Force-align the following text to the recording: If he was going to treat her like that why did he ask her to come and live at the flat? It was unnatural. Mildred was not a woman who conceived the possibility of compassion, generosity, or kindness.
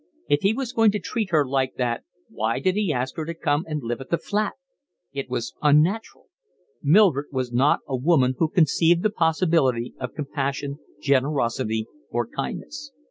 If 0.27 0.41
he 0.41 0.51
was 0.55 0.73
going 0.73 0.89
to 0.93 0.99
treat 0.99 1.29
her 1.29 1.45
like 1.45 1.75
that 1.75 2.05
why 2.27 2.57
did 2.57 2.73
he 2.73 2.91
ask 2.91 3.15
her 3.17 3.25
to 3.25 3.35
come 3.35 3.65
and 3.67 3.83
live 3.83 4.01
at 4.01 4.09
the 4.09 4.17
flat? 4.17 4.53
It 5.13 5.29
was 5.29 5.53
unnatural. 5.61 6.25
Mildred 6.81 7.27
was 7.31 7.53
not 7.53 7.81
a 7.87 7.95
woman 7.95 8.33
who 8.39 8.49
conceived 8.49 9.03
the 9.03 9.11
possibility 9.11 9.93
of 9.99 10.15
compassion, 10.15 10.79
generosity, 10.99 11.85
or 12.09 12.25
kindness. 12.25 12.91